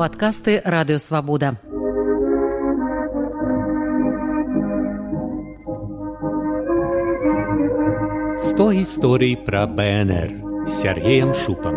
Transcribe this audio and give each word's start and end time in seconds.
падкасты 0.00 0.62
радыёвабода. 0.64 1.60
Сто 8.40 8.72
гісторый 8.72 9.36
пра 9.36 9.66
БНР 9.66 10.30
з 10.64 10.72
Сергеем 10.72 11.34
Шупам. 11.36 11.76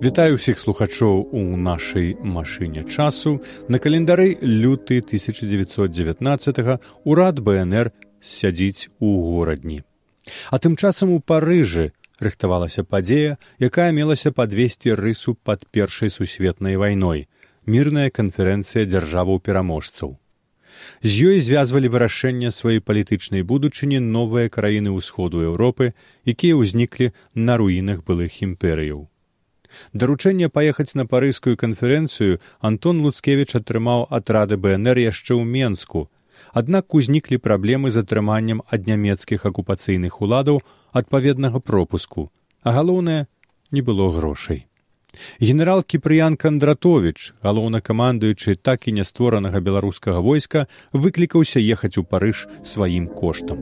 Вітаю 0.00 0.40
ўсіх 0.40 0.56
слухачоў 0.64 1.28
у 1.28 1.44
нашай 1.60 2.16
машыне 2.24 2.88
часу. 2.88 3.44
На 3.68 3.76
календары 3.76 4.40
люты 4.40 5.04
1919 5.04 6.80
урад 7.04 7.36
БНР 7.44 7.92
сядзіць 8.18 8.88
у 8.98 9.36
горадні. 9.36 9.84
А 10.50 10.58
тым 10.58 10.76
часам 10.76 11.10
у 11.10 11.20
парыжы 11.20 11.92
рыхтавалася 12.22 12.84
падзея, 12.84 13.38
якая 13.58 13.90
мелася 13.92 14.32
падвесці 14.32 14.94
рысу 14.94 15.34
пад 15.34 15.66
першай 15.70 16.10
сусветнай 16.10 16.76
вайной 16.76 17.26
мірная 17.66 18.10
канферэнцыя 18.10 18.86
дзяржаваў 18.86 19.38
пераможцаў. 19.38 20.18
З 21.02 21.12
ёй 21.30 21.38
звязвалі 21.40 21.88
вырашэнне 21.94 22.50
сваёй 22.50 22.80
палітычнай 22.80 23.42
будучыні 23.46 23.98
новыя 24.02 24.48
краіны 24.48 24.90
ўсходу 24.90 25.42
Еўропы, 25.46 25.94
якія 26.26 26.58
ўзніклі 26.58 27.12
на 27.34 27.56
руінах 27.60 28.02
былых 28.02 28.42
імперыяў. 28.42 29.06
Даручэнне 29.94 30.48
паехаць 30.48 30.94
на 30.98 31.06
парыскую 31.06 31.56
канферэнцыю 31.56 32.40
Антон 32.60 33.00
Луцкевіч 33.04 33.54
атрымаў 33.56 34.08
атрады 34.10 34.58
БНР 34.58 34.98
яшчэ 34.98 35.38
ў 35.38 35.44
Менску, 35.46 36.10
аднак 36.52 36.94
узніклі 36.94 37.38
праблемы 37.38 37.90
з 37.90 38.04
атрыманнем 38.04 38.62
ад 38.68 38.88
нямецкіх 38.88 39.46
акупацыйных 39.48 40.20
уладаў 40.20 40.60
адпаведнага 40.92 41.60
пропуску, 41.60 42.30
а 42.62 42.76
галоўнае 42.76 43.26
не 43.70 43.80
было 43.80 44.10
грошай. 44.12 44.68
Генерал 45.40 45.82
кіпрыян 45.82 46.36
кандратович 46.36 47.34
галоўнакамандуючы 47.42 48.56
так 48.56 48.88
і 48.88 48.96
нястворанага 48.98 49.60
беларускага 49.60 50.20
войска 50.20 50.66
выклікаўся 50.92 51.60
ехаць 51.60 51.98
у 52.00 52.04
парыж 52.04 52.48
сваім 52.62 53.08
коштам. 53.08 53.60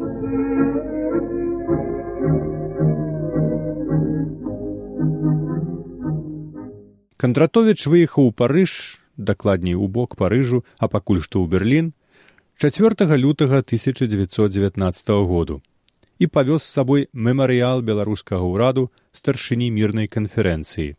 Кандратович 7.21 7.87
выехаў 7.87 8.31
у 8.31 8.33
парыж 8.33 9.01
дакладней 9.17 9.75
у 9.75 9.89
бок 9.89 10.17
парыжу 10.17 10.65
а 10.79 10.89
пакуль 10.89 11.21
што 11.21 11.43
ў 11.43 11.51
берлін 11.53 11.93
4 12.63 13.17
лютага 13.17 13.59
1919 13.65 15.09
году 15.09 15.63
і 16.19 16.27
павёз 16.27 16.61
з 16.61 16.73
сабой 16.77 17.09
мемарыял 17.15 17.81
беларускага 17.81 18.45
ўраду 18.45 18.83
старшыні 19.17 19.69
мірнай 19.73 20.09
канферэнцыі 20.13 20.93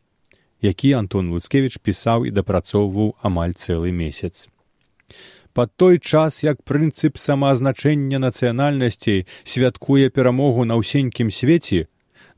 які 0.66 0.94
антон 0.98 1.30
луцкевич 1.30 1.78
пісаў 1.86 2.26
і 2.26 2.34
дапрацоўваў 2.34 3.14
амаль 3.22 3.54
цэлы 3.54 3.94
месяц. 3.94 4.50
Под 5.54 5.70
той 5.78 6.00
час 6.00 6.42
як 6.42 6.66
прынцып 6.66 7.22
самаазначэння 7.22 8.18
нацыянальнасцей 8.18 9.30
святкуе 9.46 10.10
перамогу 10.10 10.66
на 10.66 10.82
ўсенькім 10.82 11.30
свеце 11.30 11.86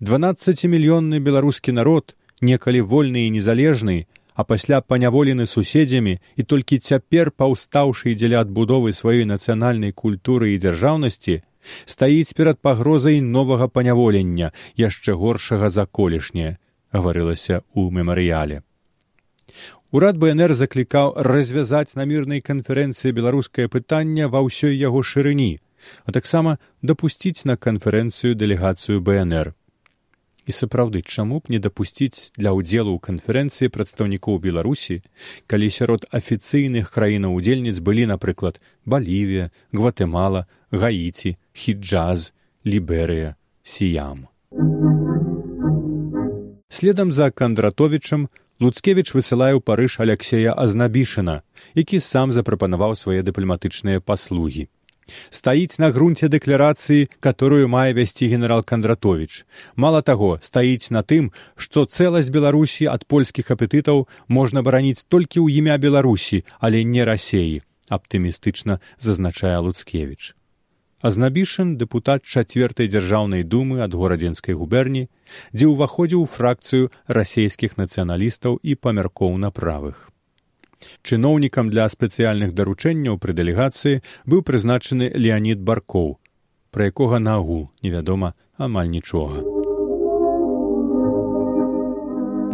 дванаццацімільённы 0.03 1.23
беларускі 1.23 1.71
народ 1.79 2.11
некалі 2.41 2.83
вольны 2.83 3.23
і 3.31 3.39
незалежны 3.39 4.03
а 4.35 4.43
пасля 4.43 4.81
паняволены 4.81 5.45
суседзямі 5.45 6.17
і 6.35 6.43
толькі 6.43 6.79
цяпер 6.79 7.31
паўстаўшы 7.31 8.15
дзеля 8.17 8.41
адбудовы 8.45 8.93
сваёй 8.93 9.25
нацыянальнай 9.29 9.91
культуры 9.91 10.53
і 10.53 10.61
дзяржаўнасці 10.63 11.41
стаіць 11.85 12.33
перад 12.33 12.59
пагрозай 12.59 13.21
новага 13.21 13.67
паняволення 13.67 14.51
яшчэ 14.77 15.13
горшага 15.13 15.69
за 15.69 15.85
колішняе 15.85 16.57
гаварылася 16.93 17.61
ў 17.73 17.89
мемарыяле. 17.89 18.61
Урад 19.93 20.17
бнр 20.17 20.53
заклікаў 20.57 21.13
развязаць 21.29 21.93
на 21.95 22.05
мірнай 22.09 22.41
канферэнцыі 22.41 23.13
беларускае 23.13 23.67
пытанне 23.69 24.25
ва 24.25 24.41
ўсёй 24.41 24.73
яго 24.77 25.03
шырыні 25.05 25.51
а 26.05 26.11
таксама 26.15 26.57
дапусціць 26.81 27.45
на 27.45 27.57
канферэнцыю 27.57 28.35
дэлегацыю 28.39 29.01
бнр 29.01 29.53
і 30.45 30.51
сапраўды 30.51 31.01
чаму 31.01 31.39
б 31.39 31.53
не 31.53 31.59
дапусціць 31.59 32.31
для 32.37 32.51
ўдзелу 32.57 32.95
ў 32.95 32.99
канферэнцыі 33.07 33.71
прадстаўнікоў 33.73 34.39
беларусі 34.43 34.99
калі 35.47 35.67
сярод 35.69 36.07
афіцыйных 36.11 36.91
краінаў 36.91 37.39
удзельніц 37.39 37.79
былі 37.79 38.09
напрыклад 38.11 38.59
балівія 38.85 39.49
гватэмала 39.71 40.45
гаіці 40.71 41.35
хіджаз 41.53 42.33
ліберыя 42.65 43.35
сіям. 43.63 44.27
Следам 46.69 47.11
за 47.11 47.29
кандратовічам 47.31 48.27
луцкевіч 48.59 49.13
высылае 49.15 49.53
ў 49.55 49.61
парыж 49.61 49.99
алексея 50.03 50.53
азнабішына 50.53 51.41
які 51.73 51.99
сам 51.99 52.31
запрапанаваў 52.35 52.95
свае 52.99 53.21
дыпламатычныя 53.27 53.99
паслугі 53.99 54.67
стаіць 55.39 55.79
на 55.83 55.89
грунце 55.95 56.29
дэкларацыі 56.35 57.07
которую 57.19 57.67
мае 57.75 57.93
вясці 57.97 58.29
генерал 58.33 58.63
кандратович 58.71 59.43
мала 59.75 60.01
таго 60.01 60.37
стаіць 60.49 60.91
на 60.95 61.03
тым 61.13 61.31
што 61.55 61.85
цэласць 61.85 62.33
беларусі 62.37 62.87
ад 62.93 63.07
польскіх 63.15 63.51
апетытаў 63.55 64.07
можна 64.27 64.63
бараніць 64.67 65.05
толькі 65.07 65.43
ў 65.43 65.63
імя 65.63 65.77
беларусі 65.87 66.43
але 66.59 66.83
не 66.95 67.03
рассеі 67.09 67.59
аптымістычна 67.89 68.79
зазначае 69.07 69.57
луцкевич 69.67 70.33
азнабішын 71.03 71.75
дэпутат 71.79 72.23
чацвёртай 72.23 72.87
дзяржаўнай 72.87 73.43
думы 73.43 73.83
ад 73.85 73.95
горадзенскай 74.01 74.55
губерні 74.55 75.03
дзе 75.51 75.67
ўваходзіў 75.67 76.23
у 76.23 76.31
фракцыю 76.33 76.89
расійскіх 77.19 77.75
нацыяналістаў 77.81 78.59
і 78.63 78.79
памяркоў 78.87 79.35
на 79.45 79.51
правых 79.51 80.07
чыноўнікам 81.03 81.69
для 81.69 81.87
спецыяльных 81.89 82.53
даручэнняў 82.57 83.19
пры 83.23 83.33
дэлегацыі 83.39 84.01
быў 84.25 84.41
прызначаны 84.47 85.09
леонид 85.15 85.61
баркоў 85.61 86.17
пра 86.73 86.89
якога 86.91 87.19
нагу 87.19 87.59
невядома 87.85 88.33
амаль 88.57 88.89
нічога. 88.89 89.43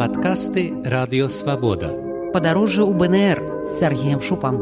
Падкасты 0.00 0.62
радыёвабода 0.94 1.90
падарожжа 2.32 2.84
ў 2.88 2.92
бнр 3.00 3.38
з 3.64 3.70
сергеем 3.80 4.20
шупам. 4.20 4.60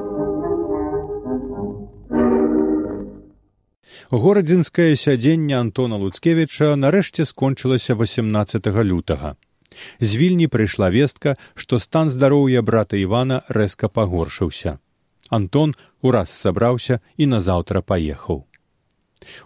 Горадзінскае 4.11 4.97
сядзенне 4.97 5.55
антона 5.59 5.99
луцкевіча 6.01 6.73
нарэшце 6.81 7.29
скончылася 7.29 7.95
18 7.95 8.73
лютага 8.91 9.37
з 10.01 10.17
вільні 10.17 10.49
прыйшла 10.49 10.91
вестка 10.91 11.37
што 11.55 11.79
стан 11.79 12.11
здароўя 12.11 12.63
брата 12.63 12.97
івана 12.97 13.43
рэзка 13.49 13.89
пагоршыўся. 13.89 14.79
Антон 15.29 15.75
ураз 16.03 16.31
сабраўся 16.31 17.01
і 17.17 17.27
назаўтра 17.27 17.83
паехаў. 17.83 18.45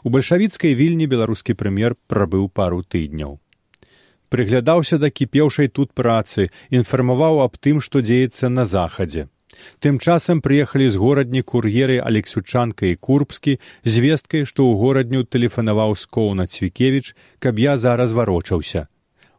У 0.04 0.08
бальшавіцкай 0.14 0.74
вільні 0.78 1.08
беларускі 1.10 1.56
прэм'ер 1.58 1.96
прабыў 2.06 2.48
пару 2.48 2.82
тыдняў. 2.82 3.38
Прыглядаўся 4.32 4.98
да 4.98 5.10
кіпеўшай 5.10 5.68
тут 5.68 5.92
працы 5.92 6.48
інфармаваў 6.70 7.42
аб 7.44 7.58
тым 7.58 7.80
што 7.84 8.00
дзеецца 8.00 8.48
на 8.48 8.64
захадзе. 8.64 9.28
Тым 9.84 9.98
часам 9.98 10.40
прыехалі 10.40 10.88
з 10.88 10.96
горадні 10.96 11.42
кур'еры 11.42 11.98
алексючанка 12.00 12.86
і 12.88 12.96
курбскі 12.96 13.58
з 13.84 14.04
весткай 14.04 14.46
што 14.48 14.64
ў 14.64 14.80
горадню 14.80 15.26
тэлефанаваў 15.28 15.92
скоўна 16.04 16.48
цвікевіч 16.48 17.12
каб 17.38 17.60
я 17.60 17.76
зараз 17.76 18.16
варочаўся 18.16 18.88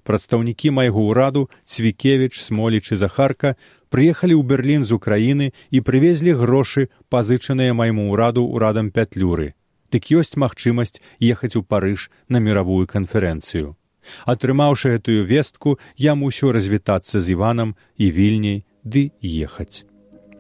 прадстаўнікі 0.08 0.72
майго 0.78 1.04
ўраду 1.10 1.50
цвікевіч 1.66 2.40
смоліч 2.40 2.92
і 2.92 3.00
захарка 3.04 3.56
прыехалі 3.90 4.36
ў 4.38 4.44
берлін 4.44 4.84
з 4.88 4.98
украіны 4.98 5.52
і 5.72 5.82
прывезлі 5.82 6.34
грошы 6.40 6.90
пазычаныя 7.14 7.74
майму 7.74 8.10
ўраду 8.12 8.46
ўрадам 8.48 8.92
пятлюры. 8.92 9.54
Дык 9.94 10.10
ёсць 10.10 10.38
магчымасць 10.38 11.00
ехаць 11.22 11.56
у 11.56 11.62
парыж 11.62 12.10
на 12.28 12.42
міравую 12.42 12.90
канферэнцыю. 12.90 13.78
Атрымаўшы 14.26 14.98
гэтую 14.98 15.24
вестку 15.30 15.78
я 15.96 16.16
мусіў 16.16 16.52
развітацца 16.58 17.22
з 17.22 17.38
іванам 17.38 17.76
і 17.98 18.12
вільняй 18.12 18.66
ды 18.84 19.12
ехаць 19.22 19.86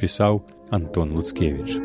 пісаў 0.01 0.43
антон 0.69 1.15
луцкевич 1.15 1.79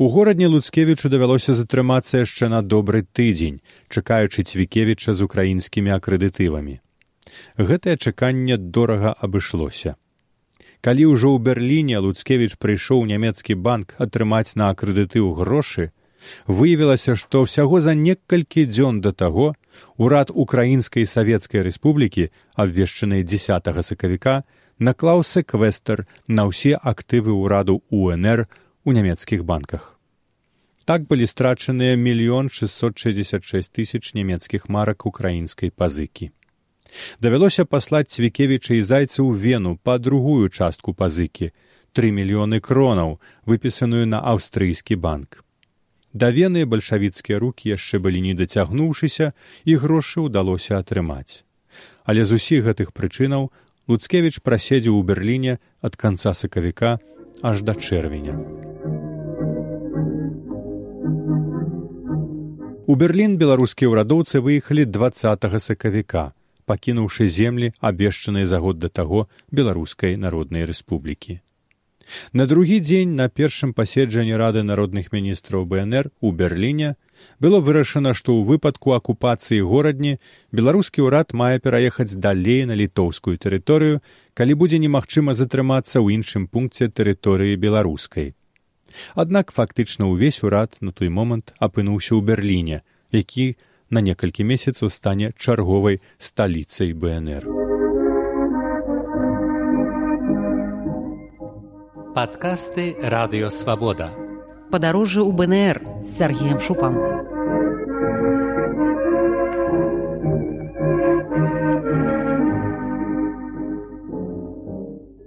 У 0.00 0.08
горадні 0.08 0.46
луцкевічу 0.48 1.10
давялося 1.12 1.52
затрымацца 1.52 2.20
яшчэ 2.24 2.46
на 2.48 2.62
добры 2.64 3.00
тыдзень, 3.04 3.58
чакаючы 3.92 4.44
цвікевіча 4.48 5.12
з 5.12 5.26
украінскімі 5.26 5.92
акрэдытывамі. 5.92 6.76
Гэтае 7.60 7.96
чаканне 8.00 8.56
дорага 8.56 9.12
абышлося. 9.12 10.00
Калі 10.80 11.04
ўжо 11.12 11.36
ў 11.36 11.44
берліне 11.44 12.00
луцкевіч 12.00 12.56
прыйшоў 12.56 13.04
нямецкі 13.12 13.58
банк 13.66 13.92
атрымаць 14.00 14.56
на 14.56 14.70
акрэдытыў 14.72 15.36
грошы, 15.36 15.92
выявілася, 16.48 17.12
што 17.12 17.44
ўсяго 17.44 17.84
за 17.84 17.92
некалькі 17.92 18.64
дзён 18.72 19.04
да 19.04 19.12
таго 19.12 19.52
урад 20.00 20.32
украінскай 20.32 21.04
савецкай 21.04 21.60
рэспублікі, 21.68 22.32
абвешчанай 22.56 23.20
10 23.20 23.68
сакавіка, 23.84 24.48
наклаў 24.80 25.28
сэквестр 25.28 26.06
на 26.24 26.48
ўсе 26.48 26.72
актывы 26.80 27.36
ўраду 27.36 27.84
унр 27.92 28.48
у 28.84 28.92
нямецкіх 28.92 29.44
банках. 29.44 29.98
Так 30.84 31.06
былі 31.06 31.26
страчаныя 31.26 31.96
мільён 31.96 32.48
666 32.48 33.72
тысяч 33.72 34.14
нямецкіх 34.14 34.68
марак 34.68 35.06
украінскай 35.06 35.70
пазыкі. 35.70 36.30
Давялося 37.20 37.64
паслаць 37.64 38.10
цвікевіча 38.10 38.74
і 38.74 38.82
зайца 38.82 39.22
ў 39.22 39.36
вену 39.36 39.76
па 39.82 39.98
другую 39.98 40.48
частку 40.48 40.94
пазыкі 40.94 41.52
тры 41.92 42.10
мільёны 42.10 42.60
кронаў, 42.60 43.20
выпісаную 43.46 44.06
на 44.06 44.18
аўстрыйскі 44.22 44.96
банк. 44.96 45.44
Да 46.12 46.30
вены 46.34 46.66
бальшавіцкія 46.66 47.38
рукі 47.38 47.70
яшчэ 47.70 48.02
былі 48.02 48.20
не 48.26 48.34
дацягнуўшыся 48.34 49.32
і 49.64 49.72
грошы 49.76 50.26
ўдалося 50.26 50.82
атрымаць. 50.82 51.44
Але 52.02 52.24
з 52.24 52.40
усіх 52.40 52.66
гэтых 52.66 52.90
прычынаў 52.90 53.50
Луцкевіч 53.90 54.38
праседзеў 54.46 54.98
у 54.98 55.02
берерліне 55.02 55.58
ад 55.82 55.96
канца 55.98 56.34
сакавіка 56.34 56.98
аж 57.42 57.62
да 57.62 57.74
чэрвеня. 57.74 58.36
У 62.90 62.96
Берлін 62.98 63.36
беларускія 63.38 63.90
ўрадоўцы 63.90 64.40
выехалі 64.42 64.84
два 64.84 65.10
сакавіка, 65.14 66.32
пакінуўшы 66.66 67.26
землі 67.26 67.72
абвешчаныя 67.80 68.46
за 68.46 68.58
год 68.58 68.78
да 68.78 68.88
таго 68.88 69.28
беларускай 69.50 70.16
народнай 70.16 70.66
рэспублікі. 70.66 71.38
На 72.32 72.46
другі 72.46 72.80
дзень 72.80 73.14
на 73.14 73.28
першым 73.28 73.72
паседжанні 73.72 74.34
рады 74.40 74.62
народных 74.62 75.12
міністраў 75.12 75.66
бнр 75.66 76.10
у 76.20 76.32
берліне 76.32 76.94
было 77.38 77.60
вырашана 77.60 78.14
што 78.14 78.34
ў 78.34 78.46
выпадку 78.50 78.94
акупацыі 78.96 79.62
горадні 79.72 80.18
беларускі 80.52 81.06
ўрад 81.06 81.34
мае 81.34 81.62
пераехаць 81.62 82.18
далей 82.26 82.66
на 82.66 82.74
літоўскую 82.74 83.36
тэрыторыю 83.38 84.02
калі 84.34 84.58
будзе 84.62 84.82
немагчыма 84.82 85.34
затрымацца 85.34 85.98
ў 86.02 86.18
іншым 86.18 86.46
пункце 86.50 86.88
тэрыторыі 86.88 87.56
беларускай. 87.56 88.34
Аднак 89.14 89.52
фактычна 89.54 90.10
ўвесь 90.10 90.42
урад 90.42 90.78
на 90.80 90.90
той 90.90 91.14
момант 91.14 91.54
апынуўся 91.58 92.18
ў 92.18 92.26
берліне, 92.26 92.82
які 93.14 93.54
на 93.90 94.02
некалькі 94.02 94.46
месяцаў 94.46 94.90
стане 94.90 95.34
чарговай 95.38 96.02
сталіцай 96.18 96.94
бнр 96.94 97.69
падкасты 102.14 102.84
радыёвабода 102.98 104.10
падарожжа 104.70 105.22
ў 105.22 105.30
бнр 105.30 105.76
з 106.02 106.10
сергеем 106.10 106.58
шупам. 106.58 106.94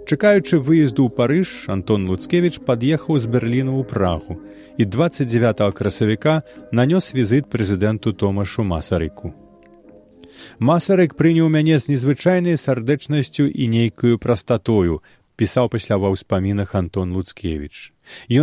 Чакаючы 0.04 0.60
выезду 0.60 1.08
ў 1.08 1.10
парыж 1.16 1.72
антон 1.72 2.04
луцкевич 2.12 2.60
пад'ехаў 2.68 3.16
з 3.16 3.32
берліну 3.32 3.80
ў 3.80 3.88
прагу 3.88 4.40
і 4.76 4.84
29 4.84 5.64
красавіка 5.72 6.44
нанёс 6.76 7.16
візіт 7.16 7.48
прэзідэнту 7.48 8.12
томашу 8.12 8.68
масарыку. 8.68 9.32
Масарык 10.60 11.16
прыняў 11.16 11.48
мяне 11.48 11.80
з 11.80 11.96
незвычайнай 11.96 12.60
сардэчнасцю 12.60 13.48
і 13.48 13.68
нейкаю 13.72 14.20
прастатою 14.20 15.00
пісаў 15.40 15.70
пасля 15.74 15.98
ва 16.02 16.14
ўспамінах 16.14 16.76
антон 16.80 17.14
луцкевич 17.18 17.94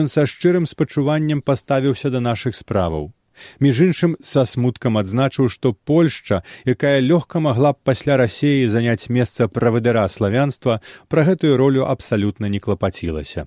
ён 0.00 0.10
са 0.12 0.26
шчырым 0.26 0.66
спачуваннем 0.66 1.40
паставіўся 1.42 2.10
да 2.10 2.20
нашых 2.20 2.56
справаў. 2.56 3.12
Між 3.60 3.81
іншым 3.87 4.16
са 4.20 4.44
смуткам 4.44 4.98
адзначыў 5.00 5.48
што 5.54 5.72
польшча 5.72 6.42
якая 6.75 6.98
лёгка 7.00 7.40
магла 7.40 7.72
б 7.72 7.81
пасля 7.90 8.16
рассеі 8.20 8.69
заняць 8.69 9.08
месца 9.08 9.48
правадыра 9.48 10.04
славянства 10.08 10.81
пра 11.08 11.25
гэтую 11.28 11.56
ролю 11.56 11.88
абсалютна 11.94 12.52
не 12.52 12.60
клапацілася 12.60 13.46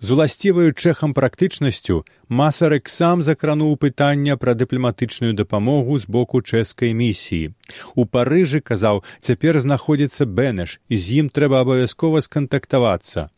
з 0.00 0.10
уласціваю 0.10 0.72
чэхам 0.72 1.14
практычнасцю 1.14 2.04
масарык 2.28 2.88
сам 2.88 3.22
закрануў 3.22 3.76
пытання 3.76 4.36
пра 4.36 4.54
дыпламатычную 4.54 5.32
дапамогу 5.34 5.98
з 5.98 6.06
боку 6.06 6.42
чэшскай 6.42 6.94
місіі. 6.94 7.52
У 7.94 8.06
парыжы 8.06 8.60
казаў 8.60 9.02
цяпер 9.20 9.60
знаходзіцца 9.60 10.26
бэнеш 10.26 10.80
і 10.88 10.96
з 10.96 11.24
ім 11.24 11.28
трэба 11.28 11.60
абавязкова 11.66 12.20
скантактавацца 12.20 13.30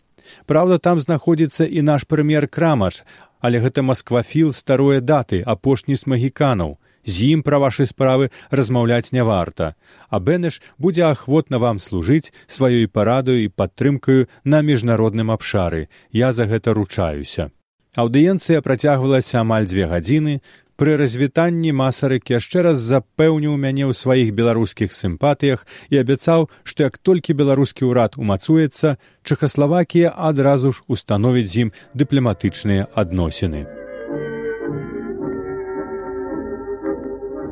Праўда, 0.46 0.79
там 0.79 1.00
знаходзіцца 1.00 1.67
і 1.67 1.82
наш 1.82 2.06
прэм'ер 2.06 2.49
крамаш, 2.49 3.02
але 3.40 3.58
гэта 3.58 3.82
масквафіл 3.82 4.52
старое 4.52 5.00
даты 5.00 5.43
апошні 5.55 5.96
з 5.96 6.06
магіканаў 6.06 6.79
з 7.06 7.32
ім 7.32 7.43
пра 7.43 7.58
вашай 7.58 7.87
справы 7.87 8.31
размаўляць 8.50 9.12
не 9.12 9.25
варта. 9.25 9.75
А 10.08 10.20
бэнеш 10.20 10.60
будзе 10.78 11.04
ахвотна 11.10 11.58
вам 11.58 11.78
служыць 11.78 12.32
сваёй 12.46 12.87
парадаю 12.87 13.43
і 13.44 13.49
падтрымкаю 13.49 14.28
на 14.44 14.62
міжнародным 14.62 15.31
абшары. 15.31 15.88
Я 16.12 16.32
за 16.32 16.46
гэта 16.46 16.75
ручаюся. 16.75 17.50
Аўдыенцыя 17.96 18.62
працягвалася 18.64 19.40
амаль 19.44 19.69
дзве 19.69 19.87
гадзіны. 19.87 20.40
Пры 20.81 20.96
развітанні 20.96 21.72
масарык 21.76 22.32
яшчэ 22.32 22.64
раз 22.66 22.81
запэўніў 22.81 23.60
мяне 23.60 23.84
ў 23.84 23.93
сваіх 23.93 24.32
беларускіх 24.32 24.96
сімпатыях 24.96 25.66
і 25.93 26.00
абяцаў, 26.00 26.48
што 26.64 26.88
як 26.88 26.96
толькі 26.96 27.37
беларускі 27.37 27.93
ўрад 27.93 28.16
умацуецца, 28.16 28.96
Чхаславакія 29.22 30.16
адразу 30.16 30.72
ж 30.72 30.82
установіць 30.88 31.52
з 31.52 31.69
ім 31.69 31.76
дыпламатычныя 31.93 32.88
адносіны. 32.96 33.81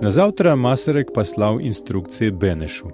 Назаўтра 0.00 0.54
масарык 0.56 1.10
паслаў 1.12 1.58
інструкцыі 1.60 2.32
бэнешу. 2.42 2.88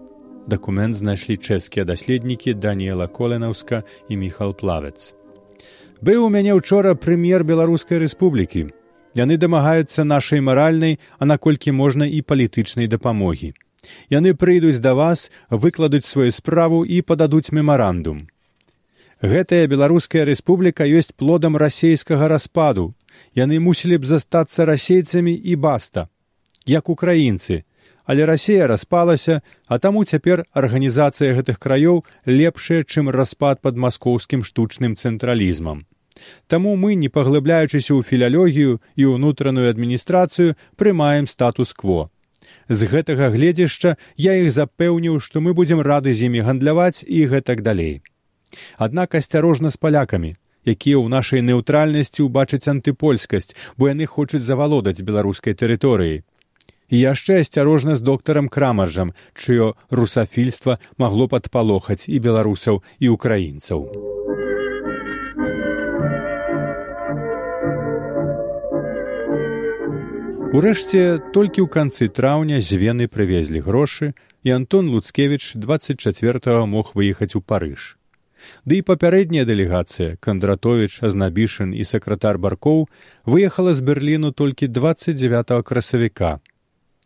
Дакумент 0.51 0.97
знайшлі 0.99 1.37
чэшскія 1.39 1.85
даследнікі 1.87 2.55
Даніэла 2.59 3.07
Коленаўска 3.07 3.85
і 4.11 4.17
Міхал 4.19 4.55
Плавец. 4.59 5.15
Быў 6.03 6.27
у 6.27 6.31
мяне 6.35 6.57
учора 6.59 6.97
прэм'ер 6.99 7.45
беларускай 7.47 8.03
рэспублікі. 8.03 8.63
Яны 9.15 9.39
дамагаюцца 9.39 10.03
нашай 10.03 10.43
маральнай 10.43 10.99
а 11.23 11.31
наколькі 11.31 11.71
можна 11.71 12.11
і 12.11 12.27
палітычнай 12.27 12.91
дапамогі. 12.91 13.53
Яны 14.11 14.35
прыйдуць 14.35 14.83
да 14.83 14.99
вас 14.99 15.31
выкладуць 15.49 16.11
сваю 16.11 16.35
справу 16.35 16.83
і 16.83 17.07
пададуць 17.07 17.55
мемарандум. 17.55 18.27
Гэтая 19.23 19.71
беларуская 19.71 20.27
рэспубліка 20.27 20.83
ёсць 20.91 21.15
плодам 21.15 21.55
расейскага 21.55 22.27
распаду. 22.27 22.99
Яны 23.39 23.63
мусілі 23.63 24.03
б 24.03 24.11
застацца 24.11 24.67
расейцамі 24.67 25.39
і 25.39 25.55
баста 25.55 26.11
як 26.67 26.93
украінцы 26.93 27.63
але 28.07 28.27
расея 28.31 28.67
распалася 28.71 29.41
а 29.67 29.79
таму 29.83 30.05
цяпер 30.05 30.45
арганізацыя 30.53 31.35
гэтых 31.41 31.59
краёў 31.59 32.05
лепшая 32.27 32.83
чым 32.85 33.11
распад 33.11 33.61
пад 33.61 33.77
маскоўскім 33.77 34.45
штучным 34.45 34.97
цэнтралізмам 34.97 35.87
Таму 36.47 36.77
мы, 36.77 36.95
не 36.95 37.09
паглыбляючыся 37.13 37.93
ў 37.93 38.01
філялогію 38.03 38.81
і 38.97 39.05
ўнутраную 39.13 39.69
адміністрацыю, 39.69 40.57
прымаем 40.81 41.27
статус-кво. 41.29 42.09
З 42.69 42.89
гэтага 42.91 43.31
гледзяшча 43.35 43.97
я 44.17 44.35
іх 44.41 44.51
запэўніў, 44.51 45.21
што 45.21 45.41
мы 45.45 45.55
будзем 45.55 45.81
рады 45.81 46.15
з 46.15 46.31
імі 46.31 46.47
гандляваць 46.47 47.05
і 47.07 47.27
гэтак 47.33 47.63
далей. 47.63 48.03
Аднак 48.79 49.15
асцярожна 49.15 49.71
з 49.71 49.77
палякамі, 49.77 50.35
якія 50.65 50.99
ў 50.99 51.07
нашай 51.13 51.43
неўтральнасці 51.43 52.27
ўбачаць 52.27 52.71
антыпольскасць, 52.71 53.55
бо 53.77 53.93
яны 53.93 54.07
хочуць 54.07 54.43
завалодаць 54.43 55.03
беларускай 55.03 55.55
тэрыторыі. 55.55 56.23
І 56.89 56.99
яшчэ 56.99 57.41
асцярожна 57.43 57.97
з 57.97 58.03
доктарам 58.07 58.49
крамаржам, 58.49 59.13
чыё 59.35 59.75
русафільства 59.91 60.79
магло 60.99 61.27
падпалохаць 61.29 62.07
і 62.09 62.21
беларусаў 62.23 62.83
і 63.01 63.09
украінцаў. 63.11 63.91
Урэшце 70.57 71.21
толькі 71.35 71.67
ў 71.67 71.69
канцы 71.69 72.07
траўня 72.09 72.63
з 72.65 72.79
вены 72.81 73.11
прывезлі 73.13 73.61
грошы 73.61 74.15
і 74.47 74.55
антон 74.57 74.89
луцкевич 74.89 75.53
24 75.59 76.65
мог 76.65 76.95
выехаць 76.95 77.35
у 77.37 77.43
парыж 77.43 77.99
ды 78.65 78.81
і 78.81 78.87
папярэдняя 78.89 79.45
дэлегацыя 79.49 80.17
кандратович 80.27 81.03
азнабішын 81.09 81.73
і 81.75 81.85
сакратар 81.91 82.39
баркоў 82.39 82.87
выехала 83.35 83.75
з 83.75 83.85
берліну 83.89 84.31
толькі 84.41 84.69
29 84.81 85.53
красавіка 85.71 86.39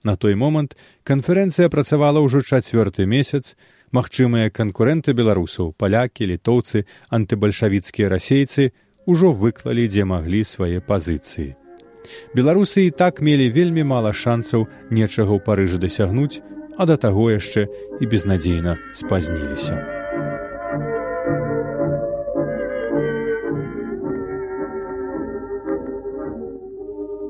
на 0.04 0.16
той 0.16 0.35
момант 0.35 0.76
канферэнцыя 1.04 1.69
працавала 1.69 2.25
ўжо 2.25 2.42
чацвёрты 2.42 3.07
месяц 3.07 3.57
магчымыя 3.92 4.50
канкурэнты 4.50 5.16
беларусаў 5.16 5.73
палякі 5.76 6.30
літоўцы 6.33 6.85
антыбальшавіцкія 7.11 8.09
расейцы 8.09 8.73
ўжо 9.07 9.33
выклалі 9.33 9.88
дзе 9.88 10.04
маглі 10.04 10.45
свае 10.45 10.80
пазіцыі 10.80 11.57
Беларусы 12.35 12.87
і 12.87 12.90
так 12.90 13.21
мелі 13.21 13.50
вельмі 13.50 13.85
мала 13.92 14.12
шанцаў 14.12 14.66
нечага 14.90 15.37
ў 15.37 15.40
парыжы 15.45 15.78
дасягнуць, 15.85 16.42
а 16.80 16.88
да 16.88 16.97
таго 16.97 17.30
яшчэ 17.30 17.69
і 18.00 18.04
безнадзейна 18.07 18.78
спазніліся. 18.97 20.00